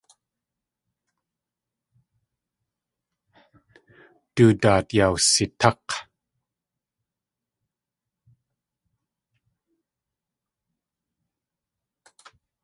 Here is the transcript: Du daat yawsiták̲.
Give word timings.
Du 4.35 4.45
daat 4.61 4.87
yawsiták̲. 4.97 5.89